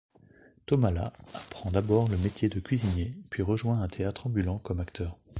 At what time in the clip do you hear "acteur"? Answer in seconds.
4.79-5.19